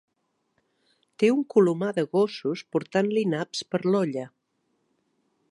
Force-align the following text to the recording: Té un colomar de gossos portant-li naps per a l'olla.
Té 1.23 1.29
un 1.33 1.43
colomar 1.55 1.91
de 1.99 2.05
gossos 2.17 2.65
portant-li 2.77 3.27
naps 3.35 3.63
per 3.75 3.83
a 3.85 3.87
l'olla. 3.93 4.27